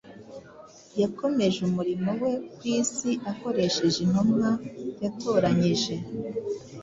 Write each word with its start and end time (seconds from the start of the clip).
yakomeje 1.01 1.59
umurimo 1.69 2.09
we 2.21 2.31
ku 2.55 2.61
isi 2.79 3.11
akoresheje 3.31 3.97
intumwa 4.05 4.49
yatoranyije 5.01 5.93